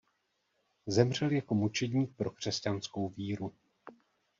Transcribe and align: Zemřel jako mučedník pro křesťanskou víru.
Zemřel 0.87 1.31
jako 1.31 1.55
mučedník 1.55 2.15
pro 2.15 2.31
křesťanskou 2.31 3.09
víru. 3.09 3.53